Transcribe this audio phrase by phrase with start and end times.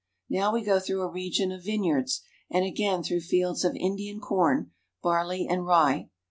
[0.31, 4.19] Now we go through a re gion of vineyards, and again through fields of Indian
[4.19, 4.71] corn,
[5.03, 6.09] barley, and rye.